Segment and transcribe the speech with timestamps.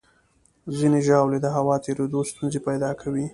[0.77, 3.25] ځینې ژاولې د هوا تېرېدو ستونزې پیدا کوي.